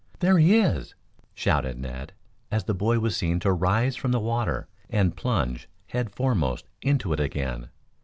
[0.17, 0.95] "There he is,"
[1.35, 2.13] shouted Ned,
[2.49, 7.13] as the boy was seen to rise from the water and plunge head foremost into
[7.13, 7.69] it again.